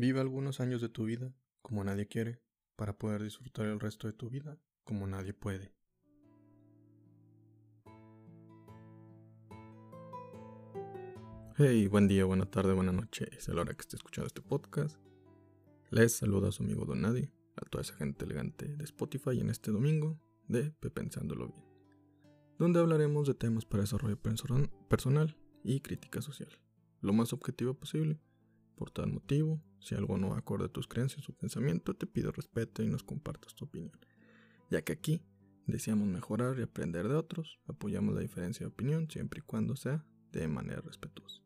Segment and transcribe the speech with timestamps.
[0.00, 2.40] Vive algunos años de tu vida como nadie quiere
[2.74, 5.74] para poder disfrutar el resto de tu vida como nadie puede.
[11.58, 13.28] Hey, buen día, buena tarde, buena noche.
[13.36, 14.98] Es la hora que esté escuchando este podcast.
[15.90, 19.50] Les saluda a su amigo Don Nadie, a toda esa gente elegante de Spotify en
[19.50, 21.62] este domingo de Pensándolo Bien,
[22.58, 26.58] donde hablaremos de temas para desarrollo personal y crítica social,
[27.02, 28.18] lo más objetivo posible
[28.80, 32.82] por tal motivo, si algo no acorde a tus creencias o pensamiento, te pido respeto
[32.82, 33.92] y nos compartas tu opinión.
[34.70, 35.22] Ya que aquí
[35.66, 40.06] deseamos mejorar y aprender de otros, apoyamos la diferencia de opinión siempre y cuando sea
[40.32, 41.42] de manera respetuosa.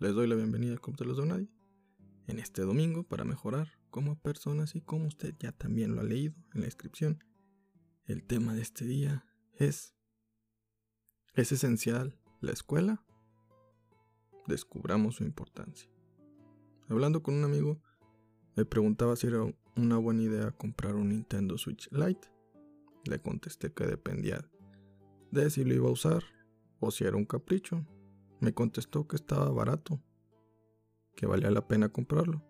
[0.00, 1.48] Les doy la bienvenida como te los doy nadie
[2.26, 6.34] en este domingo para mejorar como personas y como usted ya también lo ha leído
[6.52, 7.24] en la descripción.
[8.04, 9.24] El tema de este día
[9.54, 9.94] es
[11.32, 13.02] ¿Es esencial la escuela?
[14.46, 15.95] Descubramos su importancia.
[16.88, 17.80] Hablando con un amigo,
[18.54, 19.44] me preguntaba si era
[19.76, 22.28] una buena idea comprar un Nintendo Switch Lite.
[23.04, 24.48] Le contesté que dependía
[25.32, 26.22] de si lo iba a usar
[26.78, 27.84] o si era un capricho.
[28.40, 30.00] Me contestó que estaba barato,
[31.16, 32.44] que valía la pena comprarlo.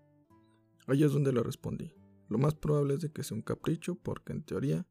[0.86, 1.94] Ahí es donde le respondí.
[2.28, 4.86] Lo más probable es de que sea un capricho porque en teoría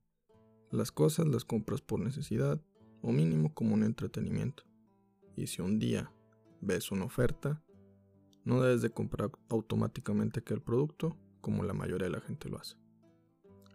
[0.71, 2.59] las cosas las compras por necesidad
[3.01, 4.63] o mínimo como un entretenimiento.
[5.35, 6.11] Y si un día
[6.61, 7.61] ves una oferta,
[8.45, 12.77] no debes de comprar automáticamente aquel producto como la mayoría de la gente lo hace.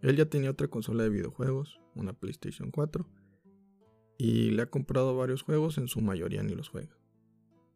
[0.01, 3.05] Él ya tenía otra consola de videojuegos, una PlayStation 4,
[4.17, 6.97] y le ha comprado varios juegos, en su mayoría ni los juega.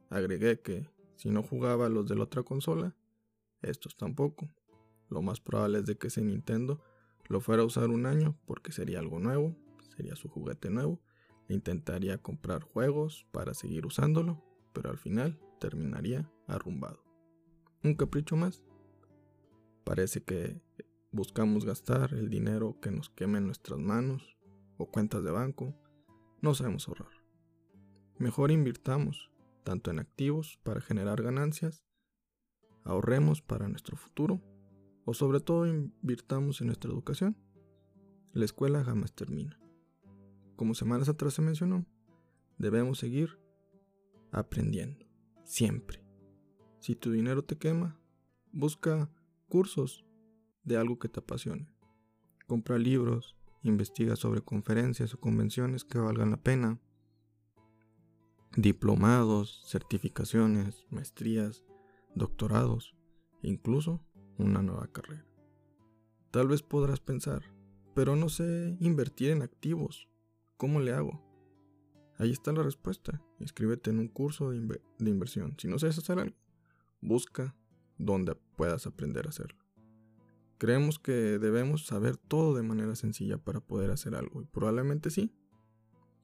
[0.10, 2.96] Agregué que si no jugaba los de la otra consola,
[3.62, 4.50] estos tampoco.
[5.10, 6.82] Lo más probable es de que ese Nintendo
[7.28, 9.56] lo fuera a usar un año porque sería algo nuevo,
[9.96, 11.02] sería su juguete nuevo.
[11.48, 14.44] Le intentaría comprar juegos para seguir usándolo,
[14.74, 17.04] pero al final terminaría arrumbado.
[17.84, 18.64] Un capricho más.
[19.84, 20.62] Parece que
[21.12, 24.38] buscamos gastar el dinero que nos queme en nuestras manos
[24.78, 25.76] o cuentas de banco.
[26.42, 27.12] No sabemos ahorrar.
[28.18, 29.32] Mejor invirtamos
[29.64, 31.84] tanto en activos para generar ganancias,
[32.84, 34.42] ahorremos para nuestro futuro
[35.06, 37.36] o sobre todo invirtamos en nuestra educación.
[38.32, 39.60] La escuela jamás termina.
[40.56, 41.86] Como semanas atrás se mencionó,
[42.58, 43.40] debemos seguir
[44.32, 45.06] aprendiendo,
[45.44, 46.05] siempre.
[46.86, 48.00] Si tu dinero te quema,
[48.52, 49.10] busca
[49.50, 50.06] cursos
[50.64, 51.68] de algo que te apasione.
[52.46, 56.80] Compra libros, investiga sobre conferencias o convenciones que valgan la pena.
[58.56, 61.64] Diplomados, certificaciones, maestrías,
[62.14, 62.96] doctorados,
[63.42, 64.06] incluso
[64.38, 65.26] una nueva carrera.
[66.30, 67.42] Tal vez podrás pensar,
[67.96, 70.08] pero no sé invertir en activos.
[70.56, 71.20] ¿Cómo le hago?
[72.20, 73.24] Ahí está la respuesta.
[73.40, 74.60] Inscríbete en un curso de,
[75.00, 75.56] de inversión.
[75.58, 76.45] Si no sabes hacer algo,
[77.06, 77.56] Busca
[78.00, 79.64] donde puedas aprender a hacerlo.
[80.58, 85.32] Creemos que debemos saber todo de manera sencilla para poder hacer algo y probablemente sí.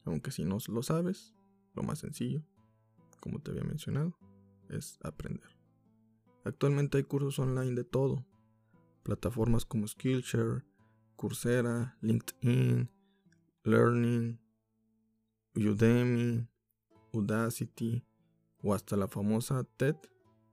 [0.05, 1.35] Aunque si no lo sabes,
[1.75, 2.43] lo más sencillo,
[3.19, 4.17] como te había mencionado,
[4.69, 5.55] es aprender.
[6.45, 8.25] Actualmente hay cursos online de todo.
[9.03, 10.63] Plataformas como Skillshare,
[11.15, 12.89] Coursera, LinkedIn,
[13.63, 14.39] Learning,
[15.55, 16.47] Udemy,
[17.11, 18.03] Udacity
[18.63, 19.95] o hasta la famosa TED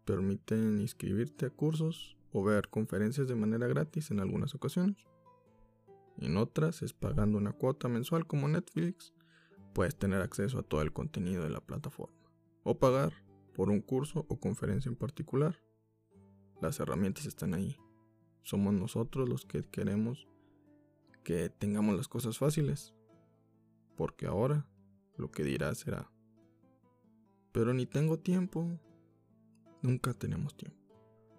[0.08, 5.06] permiten inscribirte a cursos o ver conferencias de manera gratis en algunas ocasiones.
[6.16, 9.12] En otras es pagando una cuota mensual como Netflix,
[9.74, 12.16] puedes tener acceso a todo el contenido de la plataforma.
[12.62, 13.12] O pagar
[13.54, 15.56] por un curso o conferencia en particular.
[16.62, 17.76] Las herramientas están ahí.
[18.42, 20.26] Somos nosotros los que queremos
[21.22, 22.94] que tengamos las cosas fáciles.
[23.94, 24.66] Porque ahora
[25.19, 26.10] lo que dirás será,
[27.52, 28.80] pero ni tengo tiempo,
[29.83, 30.78] Nunca tenemos tiempo.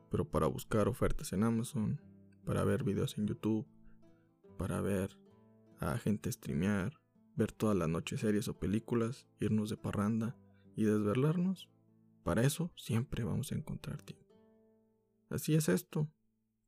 [0.10, 2.02] Pero para buscar ofertas en Amazon,
[2.46, 3.68] para ver videos en YouTube,
[4.58, 5.18] para ver
[5.80, 7.00] a gente streamear,
[7.36, 10.36] ver todas las noches series o películas, irnos de parranda
[10.76, 11.70] y desvelarnos,
[12.24, 14.36] para eso siempre vamos a encontrar tiempo.
[15.30, 16.12] Así es esto.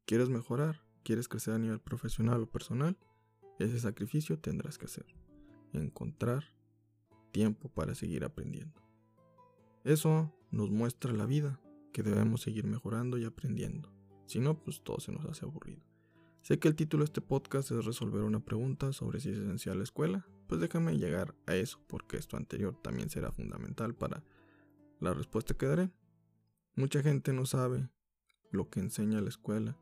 [0.05, 0.83] ¿Quieres mejorar?
[1.03, 2.97] ¿Quieres crecer a nivel profesional o personal?
[3.59, 5.05] Ese sacrificio tendrás que hacer.
[5.73, 6.43] Encontrar
[7.31, 8.81] tiempo para seguir aprendiendo.
[9.83, 11.59] Eso nos muestra la vida,
[11.91, 13.91] que debemos seguir mejorando y aprendiendo.
[14.25, 15.83] Si no, pues todo se nos hace aburrido.
[16.41, 19.77] Sé que el título de este podcast es resolver una pregunta sobre si es esencial
[19.77, 24.23] la escuela, pues déjame llegar a eso porque esto anterior también será fundamental para
[24.99, 25.91] la respuesta que daré.
[26.75, 27.89] Mucha gente no sabe
[28.49, 29.77] lo que enseña la escuela,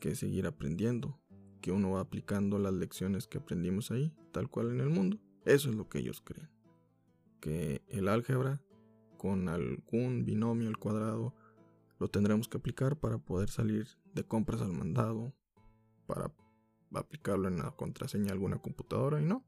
[0.00, 1.18] que seguir aprendiendo,
[1.60, 5.18] que uno va aplicando las lecciones que aprendimos ahí, tal cual en el mundo.
[5.44, 6.50] Eso es lo que ellos creen.
[7.40, 8.60] Que el álgebra
[9.16, 11.34] con algún binomio al cuadrado
[11.98, 15.32] lo tendremos que aplicar para poder salir de compras al mandado,
[16.06, 16.32] para
[16.94, 19.44] aplicarlo en la contraseña de alguna computadora y no.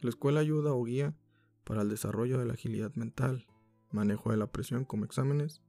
[0.00, 1.16] La escuela ayuda o guía
[1.64, 3.46] para el desarrollo de la agilidad mental,
[3.90, 5.62] manejo de la presión como exámenes,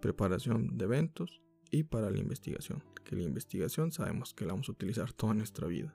[0.00, 4.72] preparación de eventos y para la investigación, que la investigación sabemos que la vamos a
[4.72, 5.94] utilizar toda nuestra vida.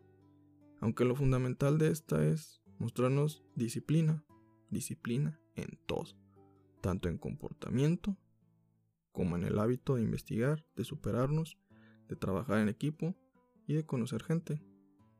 [0.79, 4.23] Aunque lo fundamental de esta es mostrarnos disciplina,
[4.69, 6.05] disciplina en todo,
[6.83, 8.17] tanto en comportamiento
[9.13, 11.57] como en el hábito de investigar, de superarnos,
[12.09, 13.15] de trabajar en equipo
[13.65, 14.61] y de conocer gente.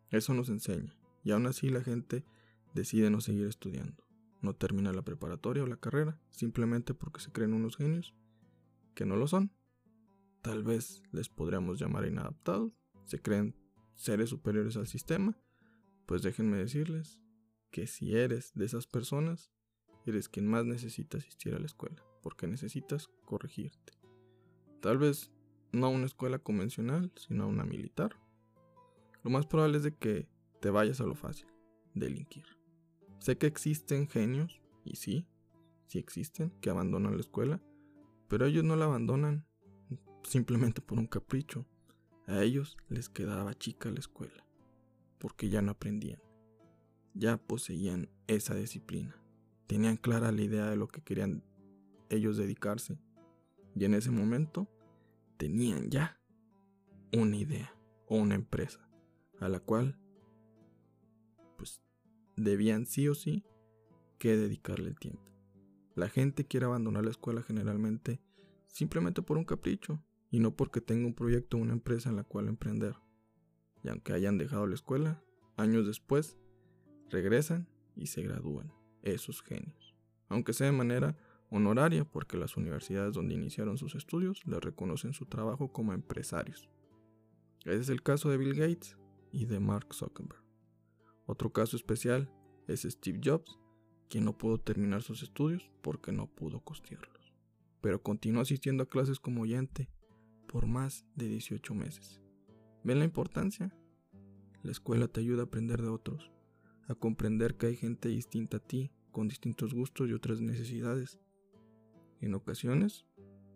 [0.09, 0.93] Eso nos enseña,
[1.23, 2.25] y aún así la gente
[2.73, 4.03] decide no seguir estudiando,
[4.41, 8.13] no termina la preparatoria o la carrera, simplemente porque se creen unos genios,
[8.93, 9.53] que no lo son.
[10.41, 12.73] Tal vez les podríamos llamar inadaptados,
[13.05, 13.55] se creen
[13.95, 15.37] seres superiores al sistema,
[16.07, 17.21] pues déjenme decirles
[17.71, 19.49] que si eres de esas personas,
[20.11, 23.93] eres quien más necesita asistir a la escuela, porque necesitas corregirte.
[24.81, 25.31] Tal vez
[25.71, 28.15] no a una escuela convencional, sino a una militar.
[29.23, 30.27] Lo más probable es de que
[30.59, 31.47] te vayas a lo fácil,
[31.93, 32.45] delinquir.
[33.19, 35.25] Sé que existen genios, y sí,
[35.87, 37.61] sí existen, que abandonan la escuela,
[38.27, 39.45] pero ellos no la abandonan
[40.23, 41.65] simplemente por un capricho.
[42.27, 44.45] A ellos les quedaba chica la escuela,
[45.19, 46.21] porque ya no aprendían,
[47.13, 49.15] ya poseían esa disciplina,
[49.73, 51.43] tenían clara la idea de lo que querían
[52.09, 52.99] ellos dedicarse,
[53.75, 54.69] y en ese momento
[55.37, 56.21] tenían ya
[57.11, 57.75] una idea
[58.05, 58.87] o una empresa
[59.39, 59.99] a la cual
[61.57, 61.81] pues
[62.35, 63.43] debían sí o sí
[64.19, 65.23] que dedicarle el tiempo.
[65.95, 68.21] La gente quiere abandonar la escuela generalmente
[68.67, 72.23] simplemente por un capricho y no porque tenga un proyecto o una empresa en la
[72.23, 72.95] cual emprender.
[73.83, 75.23] Y aunque hayan dejado la escuela,
[75.57, 76.37] años después
[77.09, 78.71] regresan y se gradúan
[79.03, 79.95] esos genios,
[80.29, 81.15] aunque sea de manera
[81.49, 86.69] honoraria porque las universidades donde iniciaron sus estudios les reconocen su trabajo como empresarios.
[87.63, 88.97] Ese es el caso de Bill Gates
[89.31, 90.43] y de Mark Zuckerberg.
[91.25, 92.29] Otro caso especial
[92.67, 93.59] es Steve Jobs,
[94.09, 97.33] quien no pudo terminar sus estudios porque no pudo costearlos,
[97.81, 99.89] pero continuó asistiendo a clases como oyente
[100.47, 102.21] por más de 18 meses.
[102.83, 103.75] ¿Ven la importancia?
[104.61, 106.31] La escuela te ayuda a aprender de otros,
[106.87, 111.19] a comprender que hay gente distinta a ti, con distintos gustos y otras necesidades,
[112.19, 113.05] en ocasiones,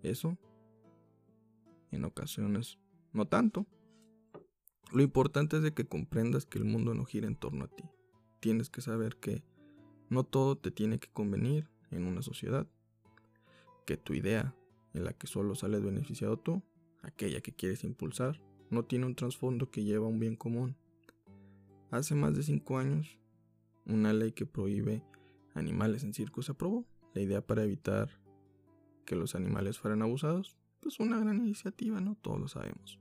[0.04, 0.38] eso.
[1.92, 2.78] En ocasiones,
[3.14, 3.66] no tanto.
[4.92, 7.84] Lo importante es de que comprendas que el mundo no gira en torno a ti.
[8.40, 9.44] Tienes que saber que
[10.10, 12.68] no todo te tiene que convenir en una sociedad.
[13.86, 14.54] Que tu idea,
[14.94, 16.62] en la que solo sales beneficiado tú,
[17.02, 20.76] aquella que quieres impulsar, no tiene un trasfondo que lleva a un bien común.
[21.90, 23.18] Hace más de cinco años,
[23.86, 25.04] una ley que prohíbe
[25.54, 26.86] animales en circos aprobó.
[27.14, 28.10] La idea para evitar
[29.06, 32.16] que los animales fueran abusados, pues una gran iniciativa, ¿no?
[32.16, 33.00] Todos lo sabemos.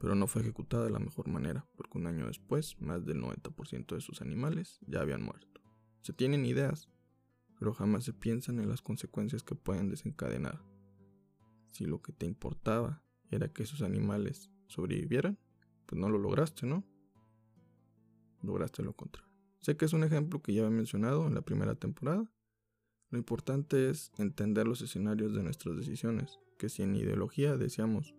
[0.00, 3.94] Pero no fue ejecutada de la mejor manera, porque un año después, más del 90%
[3.94, 5.60] de sus animales ya habían muerto.
[6.00, 6.88] Se tienen ideas,
[7.58, 10.64] pero jamás se piensan en las consecuencias que pueden desencadenar.
[11.70, 15.38] Si lo que te importaba era que esos animales sobrevivieran,
[15.84, 16.84] pues no lo lograste, ¿no?
[18.46, 19.28] Lograste lo contrario.
[19.60, 22.30] Sé que es un ejemplo que ya he mencionado en la primera temporada,
[23.10, 28.14] lo importante es entender los escenarios de nuestras decisiones, que si en ideología deseamos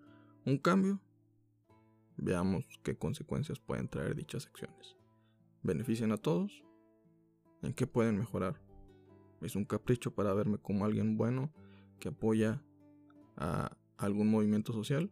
[0.45, 0.99] un cambio,
[2.17, 4.97] veamos qué consecuencias pueden traer dichas acciones.
[5.63, 6.63] ¿Benefician a todos?
[7.61, 8.61] ¿En qué pueden mejorar?
[9.41, 11.53] ¿Es un capricho para verme como alguien bueno
[11.99, 12.61] que apoya
[13.35, 15.11] a algún movimiento social?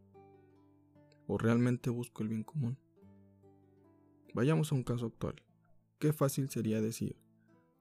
[1.27, 2.77] ¿O realmente busco el bien común?
[4.35, 5.41] Vayamos a un caso actual.
[5.97, 7.15] Qué fácil sería decir,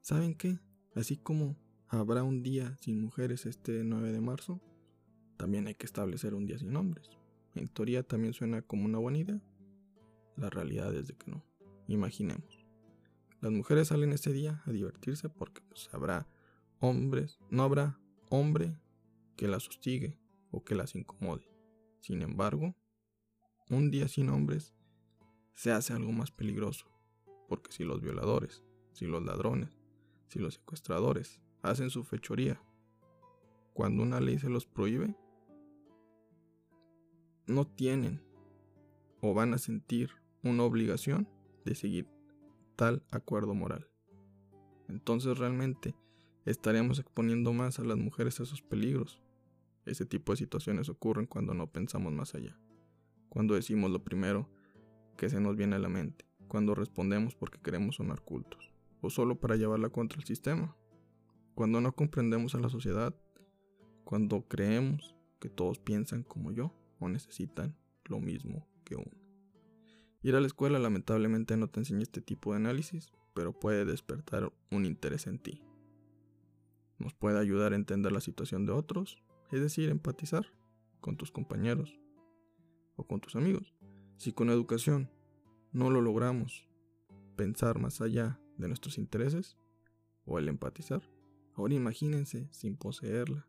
[0.00, 0.58] ¿saben qué?
[0.94, 1.56] Así como
[1.88, 4.60] ¿Habrá un día sin mujeres este 9 de marzo?
[5.36, 7.08] También hay que establecer un día sin hombres.
[7.54, 9.40] En teoría también suena como una buena idea.
[10.36, 11.44] La realidad es de que no.
[11.86, 12.66] Imaginemos.
[13.40, 16.26] Las mujeres salen ese día a divertirse porque pues, habrá
[16.80, 18.76] hombres, no habrá hombre
[19.36, 20.18] que las hostigue
[20.50, 21.46] o que las incomode.
[22.00, 22.74] Sin embargo,
[23.70, 24.74] un día sin hombres
[25.54, 26.86] se hace algo más peligroso,
[27.48, 29.78] porque si los violadores, si los ladrones,
[30.28, 32.60] si los secuestradores hacen su fechoría.
[33.72, 35.16] Cuando una ley se los prohíbe,
[37.46, 38.22] no tienen
[39.20, 40.10] o van a sentir
[40.42, 41.28] una obligación
[41.64, 42.08] de seguir
[42.76, 43.88] tal acuerdo moral.
[44.88, 45.96] Entonces realmente
[46.44, 49.22] estaríamos exponiendo más a las mujeres a esos peligros.
[49.86, 52.58] Ese tipo de situaciones ocurren cuando no pensamos más allá,
[53.28, 54.48] cuando decimos lo primero
[55.16, 59.40] que se nos viene a la mente, cuando respondemos porque queremos sonar cultos, o solo
[59.40, 60.76] para llevarla contra el sistema.
[61.54, 63.14] Cuando no comprendemos a la sociedad,
[64.04, 69.24] cuando creemos que todos piensan como yo o necesitan lo mismo que uno.
[70.22, 74.52] Ir a la escuela lamentablemente no te enseña este tipo de análisis, pero puede despertar
[74.70, 75.62] un interés en ti.
[76.98, 80.46] Nos puede ayudar a entender la situación de otros, es decir, empatizar
[81.00, 81.98] con tus compañeros
[82.96, 83.74] o con tus amigos.
[84.24, 85.10] Si con educación
[85.74, 86.66] no lo logramos
[87.36, 89.58] pensar más allá de nuestros intereses
[90.24, 91.02] o el empatizar,
[91.54, 93.46] ahora imagínense sin poseerla.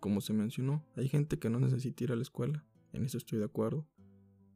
[0.00, 3.38] Como se mencionó, hay gente que no necesita ir a la escuela, en eso estoy
[3.38, 3.86] de acuerdo,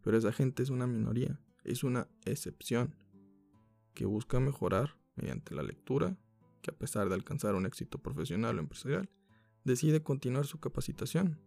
[0.03, 2.97] pero esa gente es una minoría, es una excepción
[3.95, 6.19] que busca mejorar mediante la lectura,
[6.63, 9.09] que a pesar de alcanzar un éxito profesional o empresarial,
[9.63, 11.39] decide continuar su capacitación.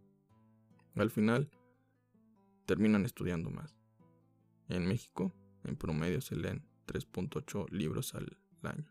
[0.94, 1.50] Al final,
[2.70, 3.76] terminan estudiando más.
[4.68, 5.34] En México,
[5.64, 8.88] en promedio se leen 3.8 libros al año.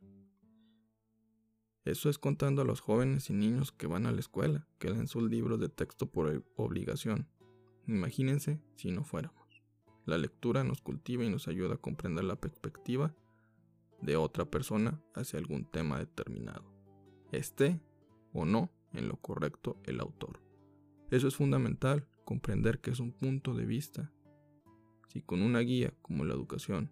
[1.86, 5.08] Eso es contando a los jóvenes y niños que van a la escuela, que leen
[5.08, 7.30] sus libros de texto por obligación.
[7.88, 9.64] Imagínense si no fuéramos.
[10.06, 13.16] La lectura nos cultiva y nos ayuda a comprender la perspectiva
[14.02, 16.70] de otra persona hacia algún tema determinado,
[17.32, 17.80] esté
[18.34, 20.42] o no en lo correcto el autor.
[21.12, 24.12] Eso es fundamental comprender que es un punto de vista.
[25.08, 26.92] Si con una guía como la educación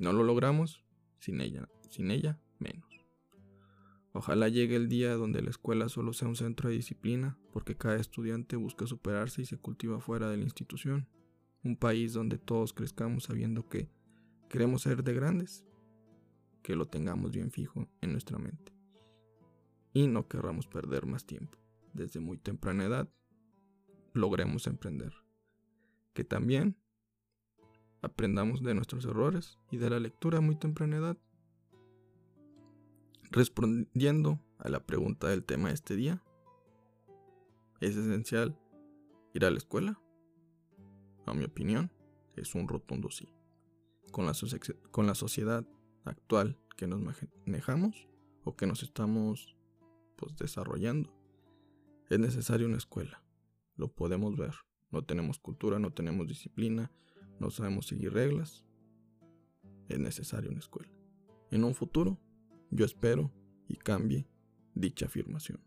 [0.00, 0.82] no lo logramos,
[1.20, 3.06] sin ella, sin ella menos.
[4.12, 8.00] Ojalá llegue el día donde la escuela solo sea un centro de disciplina, porque cada
[8.00, 11.06] estudiante busca superarse y se cultiva fuera de la institución.
[11.62, 13.92] Un país donde todos crezcamos sabiendo que
[14.48, 15.64] queremos ser de grandes,
[16.64, 18.72] que lo tengamos bien fijo en nuestra mente.
[19.92, 21.58] Y no querramos perder más tiempo.
[21.92, 23.08] Desde muy temprana edad
[24.12, 25.12] logremos emprender.
[26.14, 26.76] Que también
[28.02, 31.18] aprendamos de nuestros errores y de la lectura a muy temprana edad.
[33.30, 36.22] Respondiendo a la pregunta del tema de este día,
[37.80, 38.58] ¿es esencial
[39.32, 40.00] ir a la escuela?
[41.24, 41.90] A mi opinión,
[42.36, 43.32] es un rotundo sí.
[44.10, 44.32] Con la,
[44.90, 45.66] con la sociedad
[46.04, 48.08] actual que nos manejamos
[48.44, 49.56] o que nos estamos
[50.16, 51.14] pues, desarrollando,
[52.10, 53.22] es necesaria una escuela
[53.76, 54.54] lo podemos ver.
[54.90, 56.92] No tenemos cultura, no tenemos disciplina,
[57.40, 58.64] no sabemos seguir reglas.
[59.88, 60.92] Es necesario una escuela.
[61.50, 62.18] En un futuro,
[62.70, 63.32] yo espero
[63.68, 64.26] y cambie
[64.74, 65.60] dicha afirmación.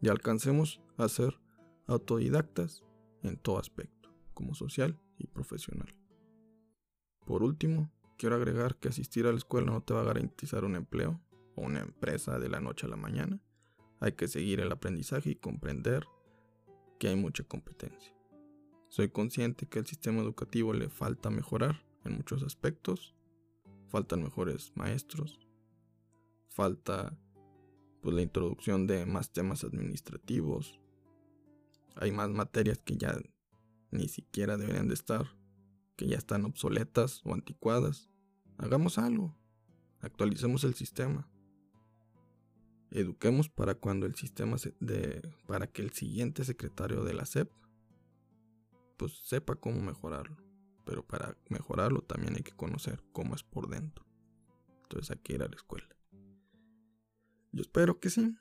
[0.00, 1.38] Y alcancemos a ser
[1.86, 2.84] autodidactas
[3.22, 5.94] en todo aspecto, como social y profesional.
[7.24, 10.76] Por último, quiero agregar que asistir a la escuela no te va a garantizar un
[10.76, 11.20] empleo
[11.56, 13.40] o una empresa de la noche a la mañana.
[14.00, 16.06] Hay que seguir el aprendizaje y comprender
[17.06, 18.12] hay mucha competencia.
[18.88, 23.14] Soy consciente que al sistema educativo le falta mejorar en muchos aspectos.
[23.88, 25.40] Faltan mejores maestros.
[26.48, 27.18] Falta
[28.00, 30.80] pues la introducción de más temas administrativos.
[31.96, 33.16] Hay más materias que ya
[33.90, 35.26] ni siquiera deberían de estar,
[35.96, 38.10] que ya están obsoletas o anticuadas.
[38.58, 39.36] Hagamos algo.
[40.00, 41.28] Actualicemos el sistema
[42.94, 47.50] eduquemos para cuando el sistema de para que el siguiente secretario de la SEP
[48.96, 50.36] pues sepa cómo mejorarlo.
[50.84, 54.06] Pero para mejorarlo también hay que conocer cómo es por dentro.
[54.82, 55.88] Entonces hay que ir a la escuela.
[57.52, 58.36] Yo espero que sí.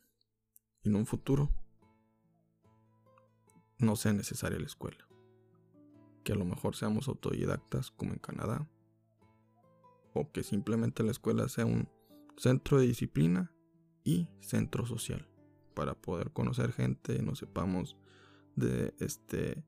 [0.84, 1.50] En un futuro
[3.80, 5.08] no sea necesaria la escuela.
[6.24, 8.70] Que a lo mejor seamos autodidactas como en Canadá.
[10.14, 11.90] O que simplemente la escuela sea un
[12.38, 13.53] centro de disciplina
[14.04, 15.28] y centro social
[15.74, 17.98] para poder conocer gente, nos sepamos
[18.56, 19.64] de este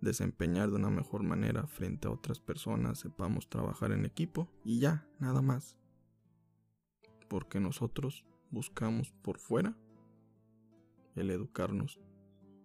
[0.00, 5.06] desempeñar de una mejor manera frente a otras personas, sepamos trabajar en equipo y ya,
[5.18, 5.76] nada más.
[7.28, 9.76] Porque nosotros buscamos por fuera
[11.16, 12.00] el educarnos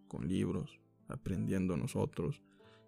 [0.08, 2.42] con libros, aprendiendo nosotros,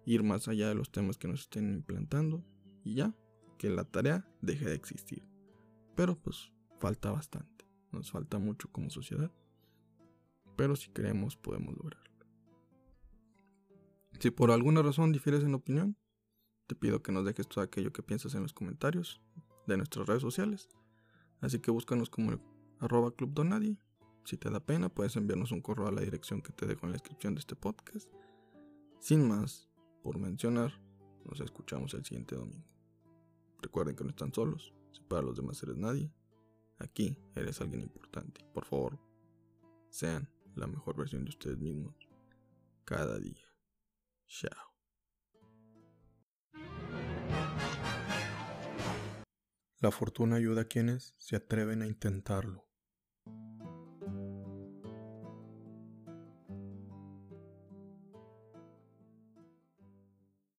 [0.04, 2.42] ir más allá de los temas que nos estén implantando
[2.84, 3.14] y ya,
[3.58, 5.28] que la tarea deje de existir.
[5.94, 7.57] Pero pues falta bastante.
[7.98, 9.32] Nos falta mucho como sociedad.
[10.56, 12.08] Pero si queremos podemos lograrlo.
[14.20, 15.96] Si por alguna razón difieres en opinión,
[16.68, 19.20] te pido que nos dejes todo aquello que piensas en los comentarios
[19.66, 20.68] de nuestras redes sociales.
[21.40, 22.40] Así que búscanos como el
[22.78, 23.34] arroba club.
[24.24, 26.92] Si te da pena, puedes enviarnos un correo a la dirección que te dejo en
[26.92, 28.08] la descripción de este podcast.
[29.00, 29.68] Sin más,
[30.02, 30.72] por mencionar,
[31.24, 32.68] nos escuchamos el siguiente domingo.
[33.60, 36.12] Recuerden que no están solos, si para los demás eres nadie,
[36.78, 38.44] Aquí eres alguien importante.
[38.52, 38.98] Por favor,
[39.90, 41.94] sean la mejor versión de ustedes mismos
[42.84, 43.44] cada día.
[44.26, 44.74] Chao.
[49.80, 52.67] La fortuna ayuda a quienes se atreven a intentarlo.